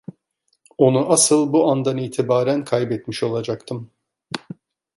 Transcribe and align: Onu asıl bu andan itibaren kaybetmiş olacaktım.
Onu 0.77 1.05
asıl 1.11 1.53
bu 1.53 1.71
andan 1.71 1.97
itibaren 1.97 2.63
kaybetmiş 2.65 3.23
olacaktım. 3.23 3.91